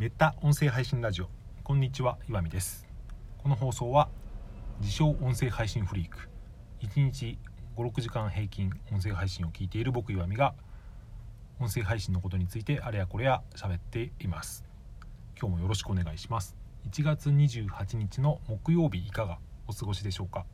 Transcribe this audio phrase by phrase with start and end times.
[0.00, 1.28] メタ音声配信ラジオ。
[1.62, 2.88] こんにちは岩見です。
[3.36, 4.08] この放送は
[4.80, 6.30] 自称音声配信フリーク。
[6.80, 7.36] 1日
[7.76, 10.54] 56時間平均音声配信を聞いている僕岩見が
[11.60, 14.64] 音声配信のことについてあれやこれや喋っています。
[15.38, 16.56] 今日もよろしくお願いします。
[16.88, 19.36] 1月28日の木曜日いかが
[19.68, 20.46] お過ごしでしょうか。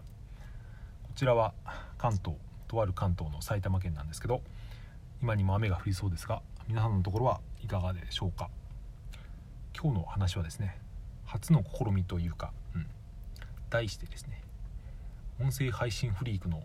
[1.04, 1.54] こちらは
[1.98, 2.34] 関東
[2.66, 4.42] とある関東の埼玉県なんですけど
[5.22, 8.50] 今にも雨が降りそうですが皆さんのところはいかがでしょうか。
[9.78, 10.78] 今日の話はですね
[11.26, 12.86] 初の試みというか、うん、
[13.68, 14.40] 題してですね
[15.38, 16.62] 音声配信フリークの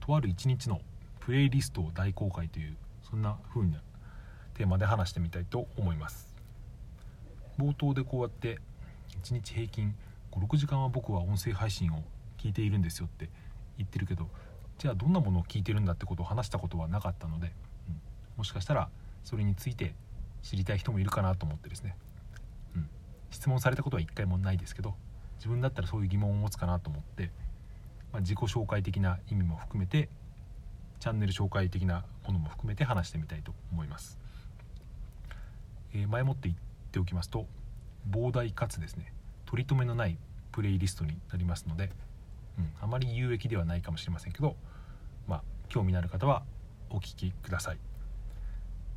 [0.00, 0.80] とある一日の
[1.20, 3.82] プレイリストを大公開というそんな風な
[4.54, 6.34] テーマで話してみたいと思います。
[7.58, 8.58] 冒頭でこうやって
[9.22, 9.94] 1日平均
[10.32, 12.02] 56時間は僕は音声配信を
[12.38, 13.28] 聞いているんですよって
[13.76, 14.28] 言ってるけど
[14.78, 17.52] じゃあどんなものを聞いてるんだってことを話したことはなかったので、
[17.88, 18.00] うん、
[18.38, 18.88] もしかしたら
[19.24, 19.94] それについて
[20.42, 21.96] 知りたい人もいるかなと思ってですね、
[23.30, 24.94] 質問されたことは一回もないですけど
[25.36, 27.30] 自分だったらそういう疑問を持つかなと思って、
[28.12, 30.08] まあ、自己紹介的な意味も含めて
[31.00, 34.18] チャンネル紹介的なものも含めて話してみたいと思います、
[35.94, 36.56] えー、前もって言っ
[36.90, 37.46] ておきますと
[38.10, 39.12] 膨大かつですね
[39.46, 40.18] 取り留めのない
[40.52, 41.90] プレイリストになりますので、
[42.58, 44.56] うん、あまり有益ではないかもしれませんけど
[45.26, 46.42] まあ興味のある方は
[46.90, 47.76] お聞きください。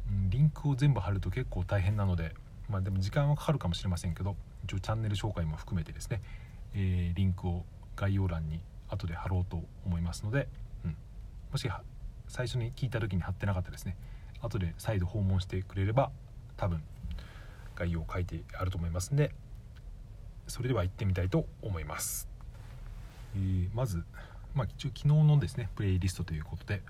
[0.09, 2.33] うんリンクを全部貼ると結構大変なので
[2.71, 6.21] まあでも時間はかかるかもしれませんけど一応チャンネル紹介も含めてですね、
[6.73, 7.65] えー、リンクを
[7.97, 10.47] 概要欄に後で貼ろうと思いますので、
[10.85, 10.95] うん、
[11.51, 11.69] もし
[12.27, 13.97] 最初に聞いた時に貼ってなかったですね
[14.41, 16.11] 後で再度訪問してくれれば
[16.55, 16.81] 多分
[17.75, 19.31] 概要を書いてあると思いますんで
[20.47, 22.27] それでは行ってみたいと思います、
[23.35, 24.03] えー、まず、
[24.55, 26.81] まあ、一応昨日のですねプレイリストということで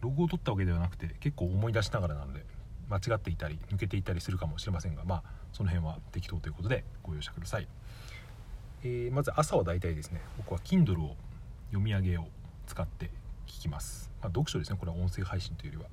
[0.00, 2.44] ログを取ったわけではなくて結構思い出しながらなので
[2.88, 5.22] 間違っていたり抜けていたりするかもしれませんがまあ
[5.52, 7.68] その辺は適当ということでご容赦ください、
[8.82, 11.16] えー、まず朝はだいたいですね僕は Kindle を
[11.70, 12.26] 読み上げを
[12.66, 13.10] 使って
[13.46, 15.90] 聞きます、まあ、読書ですねこれは音声配信というよりは。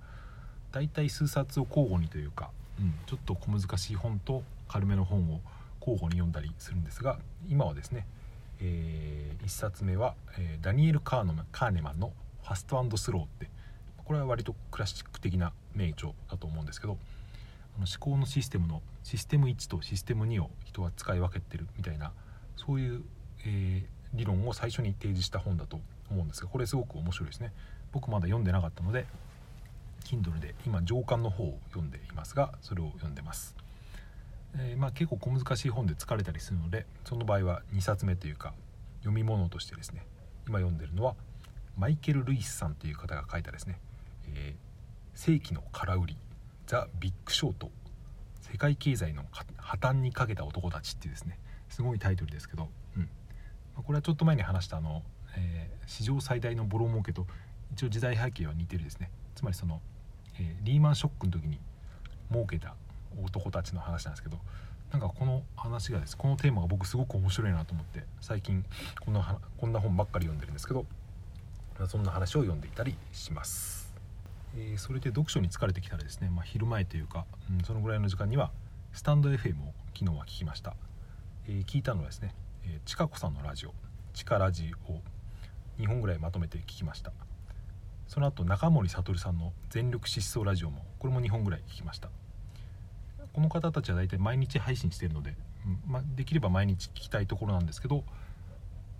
[0.71, 2.49] だいたい数冊を交互にというか、
[2.81, 5.39] うん、ちょっと小難しい本と軽めの本を
[5.79, 7.17] 交互に読んだりするんですが
[7.47, 8.05] 今はですね、
[8.59, 12.11] えー、1冊目は、えー、ダニエル・カーノカーネマンの
[12.43, 13.49] 「ファストスロー」って
[14.03, 16.97] これは割とクラシック的な名著だと思うんですけど
[17.77, 22.11] あの思考のシステムのシステム1とシステム2を人は使い分けてるみたいな
[22.55, 23.03] そういう、
[23.45, 27.51] えー、理論を最初に提示した本だと思うんですがこれすごく面白いですね。
[27.91, 29.05] 僕まだ読んでなかったので
[30.03, 33.55] Kindle で今上巻の方を読んでいますがそれを読んでます、
[34.57, 38.53] えー、まあ、結構小難しい本で疲れたりするのでその場合は2冊目というか
[38.99, 40.05] 読み物としてですね
[40.45, 41.15] 今読んでるのは
[41.77, 43.79] マイケル・ルイスさんという方が書いたですね
[44.33, 44.64] えー、
[45.15, 46.17] 世紀の空売り
[46.67, 47.71] ザ・ビッグショート
[48.41, 49.23] 世界経済の
[49.57, 51.39] 破綻にかけた男たちっていうですね
[51.69, 52.67] すごいタイトルですけど、
[52.97, 53.09] うん、
[53.75, 55.03] これはちょっと前に話したあの、
[55.37, 57.25] えー、史上最大のボロ儲けと
[57.71, 59.81] 一応時代背景は似てるですねつまりその、
[60.37, 61.59] えー、リーマンショックの時に
[62.29, 62.75] 儲けた
[63.23, 64.37] 男たちの話なんですけど
[64.91, 68.65] なんかこの話がですこのテーマが僕すごく面白いなと思って最近
[69.03, 70.85] こんなこんな本ばっかり読んでるんですけど
[71.87, 73.84] そんな話を読んでいたりします。
[74.57, 78.51] えー、それで読書に疲れてきたらですね、まあ、昼前というか、うん、そのぐらいの時間には
[78.93, 80.75] スタンド FM を昨日は聞きました、
[81.47, 82.33] えー、聞いたのはですね、
[82.65, 83.73] えー、ちかこさんのラジオ
[84.13, 85.01] 「ちかラジ」を
[85.77, 87.11] 2本ぐらいまとめて聞きました。
[88.07, 92.09] その後中森悟さんの「全力疾走ラジオ」もこれも2本ぐらい聞きました。
[93.33, 98.05] この方たちは大体毎日配信してるので、うんまあ、できれば毎日聞きたいところなんですけど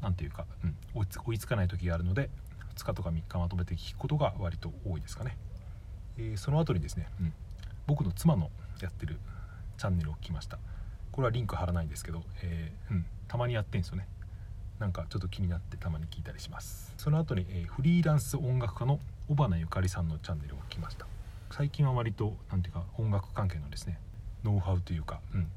[0.02, 2.30] 何ていうか、うん、追いつかない時があるので
[2.76, 5.38] 2日とか3日まとめて聞くことが割と多いですかね。
[6.18, 7.34] え、その後にですね、うん、
[7.88, 8.50] 僕の妻の
[8.82, 9.18] やってる
[9.78, 10.58] チャンネルを聞きました。
[11.12, 14.08] これはリンク貼らないんですけど、えー、うん、たまにやってんですよね。
[14.80, 16.94] なんかちょっと気になってたまに聞いたりします。
[16.98, 19.00] その後に、えー、フリーランス音楽家の
[19.30, 21.06] 尾花ゆかりさんのチャンネルを聞きました。
[21.52, 23.98] 最近は割と何ていうか音楽関係のですね
[24.44, 25.48] ノウハウというか、うん、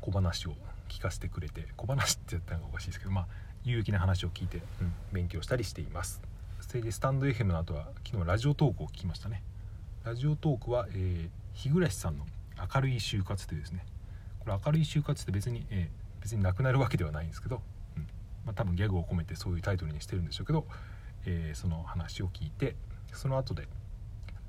[0.00, 0.54] 小話を
[0.88, 3.26] 聞かせてくれて小話って言ったのがおかしいですけどまあ
[3.64, 6.20] 有益な話を聞いて、うん、勉強したりしています。
[6.60, 9.42] それでスタンド FM の後は昨日ラジオトークを聞きましたね。
[10.04, 12.24] ラジオトークは、えー、日暮さんの
[12.74, 13.84] 明るい就活というですね。
[14.38, 17.60] これ明るい就活って別に、えー、別になくなるわけではないんですけど、
[17.96, 18.02] うん。
[18.46, 20.66] まあ、多分ギャグを込めてそういうタイトルにしてるんでしょうけど、
[21.26, 22.76] えー、その話を聞いて
[23.12, 23.68] その後で、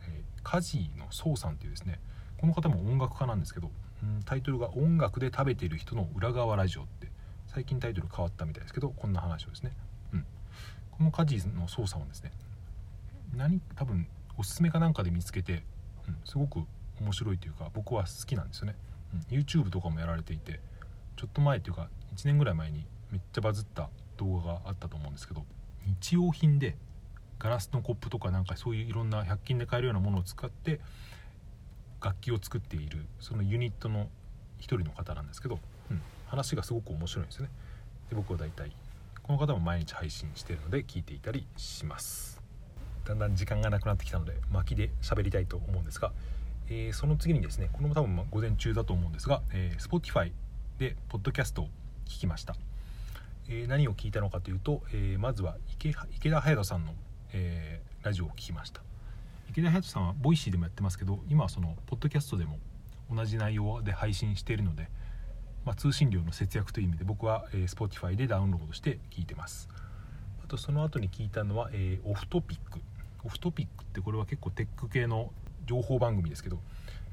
[0.07, 2.00] えー、カジのソウさんっていうですね
[2.39, 3.69] この方も音楽家なんですけど、
[4.03, 7.12] うん、タイトルが「音楽で食べている人の裏側ラジオ」って
[7.48, 9.71] 最近タイトル変わったみたいですけどこんな話をですね、
[10.13, 10.25] うん、
[10.92, 12.31] このカジのソウさんはですね
[13.36, 14.07] 何多分
[14.41, 15.63] おすすめかなんかで見つけて、
[16.07, 16.63] うん、すごく
[16.99, 18.75] 面白いというか僕は好きなんですよね、
[19.31, 20.59] うん、YouTube とかもやられていて
[21.15, 25.45] ちょっと前っていうか1年ぐらい前にめっちゃバズった動画があったと思うんですけど
[25.85, 26.75] 日用品で
[27.38, 30.79] ガラスのコップとかなんかそういういろんな100均で買えるようなものを使って
[32.03, 34.09] 楽器を作っているそのユニットの
[34.57, 35.59] 一人の方なんですけど、
[35.91, 37.51] うん、話がすごく面白いんですよね。
[38.09, 38.71] で僕は大体
[39.21, 42.40] この方も毎日配信してるので聞いていたりします。
[43.06, 46.12] だんだん時間がなくなってきたので巻きで喋りたいと思うんですが、
[46.69, 50.31] えー、その次にですねこれも多分午前中だと思うんですが、えー、Spotify
[50.77, 51.65] でポッドキャストを
[52.06, 52.56] 聞きました、
[53.50, 56.94] えー、何を聞いたのかというと、えまずは池イケダハヤトさんの、
[57.33, 58.81] えラジオを聞きました。
[59.50, 62.57] イケダハヤトさんはボイシーでもやってますけど今はそのポッドキャストでも
[63.13, 64.88] 同じ内容で配信しているので、
[65.65, 69.68] まあ、通信料の節約という意味で僕は、えー、Spotify でダウンロードして聞いてます。
[70.44, 72.80] あとその後に聞いたのは、えー、オフトピック。
[73.23, 75.31] オフトピックってこれは結構テック系の
[75.65, 76.57] 情報番組ですけど、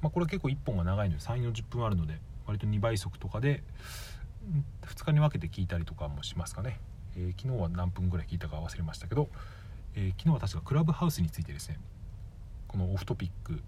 [0.00, 3.62] まあ、これは結構1本が長いので3 4 0分あるので割と2倍速とかで
[4.86, 6.80] 2日に分けて聞いたりとかもしますかね、
[7.16, 9.28] えー、昨日は何分ぐらい聞いたか忘れましたけど、
[9.94, 11.78] え昨日は確かクラブハウスについてですね
[12.68, 13.60] このオフトピック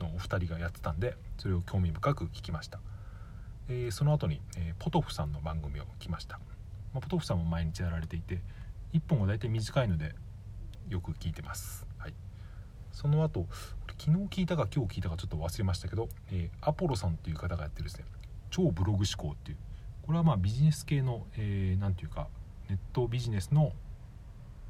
[0.00, 2.80] のお二人がやってたんでそれを興味深く聞きました、
[3.68, 6.38] えー、その後に、えー、ポトフさんの番組を聞きました、
[6.92, 8.40] まあ、ポトフさんも毎日やられていて
[8.92, 10.14] 1本は大体短いので
[10.88, 12.14] よく聞いてます、はい、
[12.92, 13.46] その後
[13.98, 18.04] 昨日聞いたか今日聞いたかちょっと忘れましたけど、えー、アポロさんっていう方がやってるですね
[18.50, 19.58] 超ブログ思考っていう
[20.02, 22.28] これはまあビジネス系の何、えー、ていうか
[22.68, 23.72] ネットビジネスの、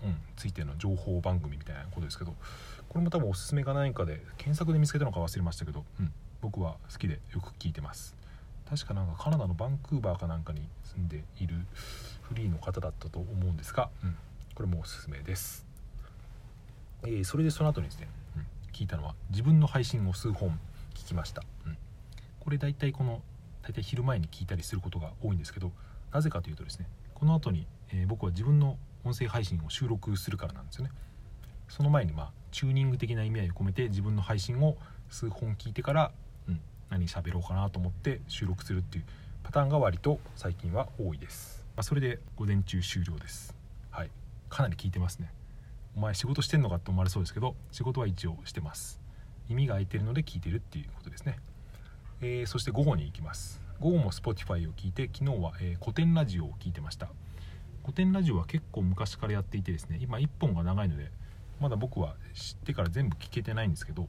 [0.05, 2.35] うん、ついての情報番組みたいなことですけど
[2.89, 6.13] これも多分おすすめか何かで検索で見つけたのか忘れましたけど、うん、
[6.43, 8.17] 僕は好きでよく聞いてます。
[8.69, 11.57] 確かなんかカナダのバンクーバーかなんかに住んでいる
[12.23, 14.17] フリーの方だったと思うんですが、うん、
[14.55, 15.67] これもおすすめです、
[17.05, 20.59] えー、それでその後にですね、うん、聞いたのは自分の配信を数本
[20.95, 21.77] 聞きました、うん、
[22.41, 23.23] これ大体この
[23.63, 25.73] 大体昼前に聞いたりすることが多いんですけど
[26.13, 30.91] なぜかというとですねこの後に、えー、僕は自分の音声配信を収録するからなんですよね。
[31.69, 34.77] その前にまあチューニング的な意味合いを込めて自分の配信を
[35.11, 36.13] 数本聞いてから、
[36.49, 36.61] うん、
[36.91, 39.05] 何喋ろうかなと思って収録するっていう
[39.43, 43.55] パターンが割と最近は多いです、まあ、それで午前中終了です。
[43.91, 44.11] はい。
[44.49, 45.33] かなり聞いてますね。
[45.97, 49.01] お前仕事してんのかって思われそうですけど仕事は一応してます。
[49.49, 51.39] 耳が開いてるので聞いてるっていうことですね、
[52.21, 53.61] えー、そして午後に行きます。
[53.81, 57.09] 午後も Spotify を聞いて昨日は、えー、古典ラジオを聞いてました。
[57.83, 61.11] 古典ラジオは結構昔からやっていてですね今1本が長いので
[61.61, 64.09] まだ僕は知ってから全部聞けてないんですけど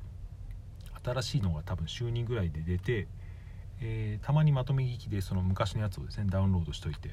[1.03, 3.07] 新しいのが多分週2ぐらいで出て、
[3.81, 7.09] えー、たまにまとめ聞きでその昔のやつをですねダウンロードしといて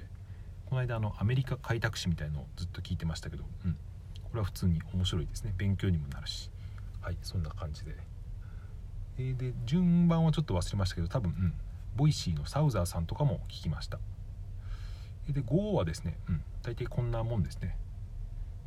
[0.67, 3.77] この間あのアメリカ開拓史みたいのをずっと聞いてましたけど、うん、
[4.31, 5.55] これは普通に面白いですね。
[5.57, 6.51] 勉強にもなるし。
[7.01, 7.97] はいそんな感じで、
[9.19, 11.55] えー、で順番はちょっと忘れましたけど多分、うん、
[11.97, 13.99] ボイシーのサウザーさんとかも聞きました。
[15.29, 17.77] で午後はですね、うん、大体こんなもんですね。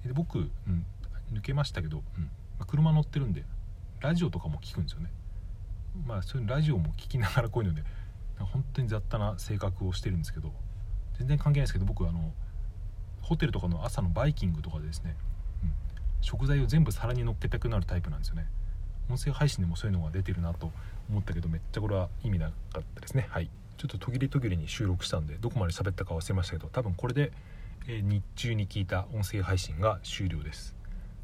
[0.06, 0.86] で僕、うん、
[1.32, 2.30] 抜けましたけど、うん。
[2.66, 3.44] 車乗ってるんで
[4.00, 5.12] ラジオとかも聞くんですよね。
[6.06, 7.84] まあそういうラジオも聞きながらこういうので
[8.40, 10.52] 本当に雑多な性格をしてるんですけど
[11.20, 12.32] 全然関係ないですけど僕あの
[13.22, 15.16] ホテルとかの朝のバイキングとかでですね、
[16.24, 18.48] 食材を全部皿に乗っけたくなるタイプなんですよね。
[19.10, 20.72] 音声配信でもそういうのが出てるなと
[21.10, 23.28] 思ったけどめっちゃこれは意味なかったですね。
[23.30, 23.50] はい。
[23.78, 27.34] ちょっと途切れ途切れに収録したんでどこまで喋ったか忘れましたけど多分これで、
[27.88, 30.76] え、日中に聞いた音声配信が終了です。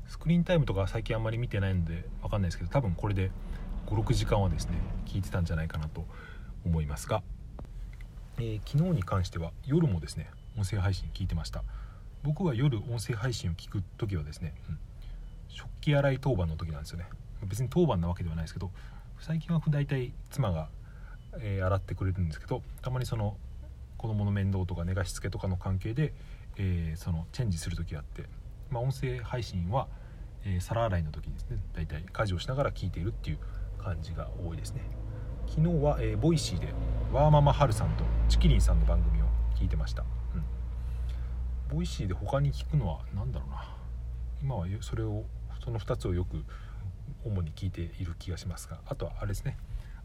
[0.08, 3.32] スクリーンタイムとか最近あんまり見てないので分かんないですけど多分これで
[3.88, 4.74] 56時間はですね
[5.06, 6.04] 聞いてたんじゃないかなと
[6.66, 7.24] 思いますが、
[8.38, 11.64] えー、昨日に関しては夜もですね音声配信聞いてました。
[12.22, 14.80] 僕は夜音声配信を聞く時はですね、うん、
[15.50, 17.06] 食器洗い当番の時なんですよね。
[17.44, 18.72] 別に当番なわけではないですけど
[19.20, 20.70] 最近は大体妻が、
[21.40, 23.38] えー、洗ってくれるんですけどたまにその
[23.98, 26.14] 子供の面倒とか寝かしつけとかの関係で、
[26.58, 28.26] えー、そのチェンジする時があって
[28.72, 29.88] まあ、音声配信は、
[30.46, 33.40] えー、皿洗いの時にですね大体家事をしながら聞いているっていう
[33.78, 34.82] 感じが多いですね。
[35.48, 36.68] 昨日は、えー、ボイシーで
[37.12, 39.26] ワーママハルさんとちきりんさんの番組を
[39.56, 43.76] 聞いてました、うん、ボイシーで他に聞くのは何だろうな。
[44.44, 45.26] 今はそれを
[45.64, 46.44] その2つをよく
[47.26, 49.58] 主に聞いている気がしますがあとはあれですね。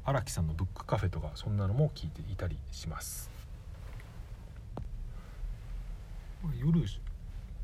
[0.07, 3.31] 荒木さんのブックカフェとかそんなのも聞いていたりします。
[6.59, 6.85] 夜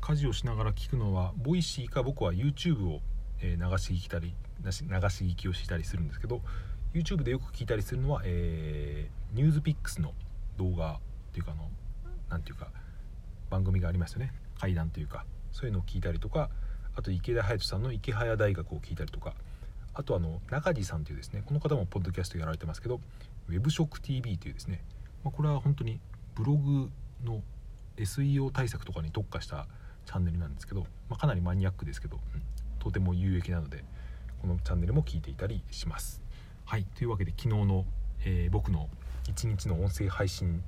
[0.01, 3.01] 家事をしながら聞くのはボイシーか僕は YouTube を、
[3.43, 6.41] 流し聞きたり流し聞きをしたりするんですけど
[6.93, 10.13] YouTube でよく聞いたりするのは、えー、ニュースピックスの
[10.57, 10.97] 動画っ
[11.31, 11.69] ていうかあの
[12.29, 12.67] 何ていうか
[13.49, 14.31] 番組がありますよね。
[14.59, 16.49] 怪談というかそういうのを聞いたりとか
[16.95, 19.33] あと池田隼人さんの池早大学を聞いたりとか
[19.93, 22.99] あとあの中地さんというですねこの方もポッドキャストやられてますけど
[23.49, 24.83] 「WebShockTV というですね、
[25.23, 25.99] まあ、これは本当に
[26.35, 26.89] ブログ
[27.23, 27.41] の
[27.97, 29.67] SEO 対策とかに特化した
[30.05, 32.41] チャンネルなんですけど、まあ、かなりマニアックですけど、うん、
[32.79, 33.83] とても有益なので
[34.41, 36.21] このチャンネルも聞いていたりします。
[36.65, 37.85] はいというわけで昨日の、
[38.23, 38.89] えー、僕の
[39.25, 40.63] 1日の音声配信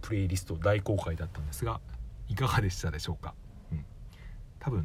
[0.00, 1.80] プレイリスト大公開だったんですが
[2.28, 3.34] いかがでしたでしょうか、
[4.60, 4.84] 多分、うん、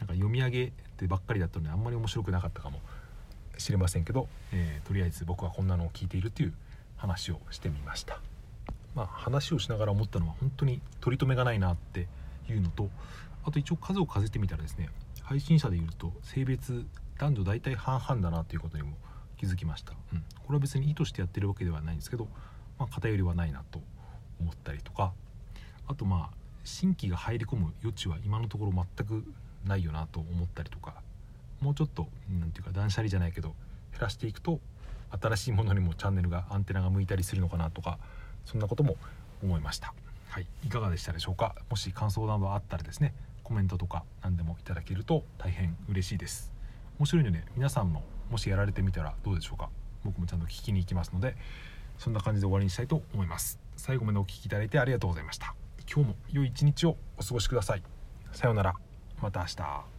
[0.00, 2.80] なんか読み上げてばっかりだったのであんまり面白くなかったかも
[3.58, 6.54] しれませんけど、えー、とりあえず僕はこんなのを聞いているという
[6.96, 8.20] 話をしてみました。
[8.94, 12.06] まあ、話をしながら思ったのは本当に取り留めがないなって
[12.48, 12.88] いうのと
[13.44, 14.88] あと一応数を数えてみたらですね
[15.22, 16.86] 配信者でいうと性別
[17.18, 18.92] 男女大体半々だなということにも
[19.36, 22.28] 気づきました、うん、これは別に意図してやってるわけではないんですけど、
[22.78, 23.80] まあ、偏りはないなと
[24.40, 25.12] 思ったりとか
[25.86, 29.24] あとまあ新規が入り込む余地は今のところ全く
[29.64, 30.94] ないよなと思ったりとか
[31.60, 33.54] もうちょっと何ていうか断捨離じゃないけど
[33.92, 34.60] 減らしていくと
[35.20, 37.98] 新しいものにもチャンネルがアンテナが向いたりするのかなとか
[38.44, 38.96] そんなことも
[39.42, 39.94] 思いました。
[40.28, 41.54] はい、いかがでしたでしょうか？
[41.70, 46.52] もし感想などあったらですねコメントとか何でもいただけると大変嬉しいです。
[46.98, 49.68] 面白いので皆さんももしやられてみたらどうでしょうか？
[50.04, 51.36] 僕もちゃんと聞きに行きますので
[51.98, 53.60] そんな感じで終わりにしたいと思います。
[53.76, 55.54] 最後までお聴きいただいてありがとうございました。
[55.92, 57.82] 今日も良い一日をお過ごしください。
[58.32, 58.74] さようなら。
[59.20, 59.93] また明日。